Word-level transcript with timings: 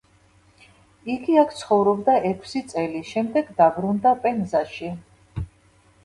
იგი 1.15 1.33
აქ 1.41 1.51
ცხოვრობდა 1.57 2.15
ექვსი 2.29 2.61
წელი, 2.71 3.01
შემდეგ 3.09 3.51
დაბრუნდა 3.59 4.15
პენზაში. 4.25 4.89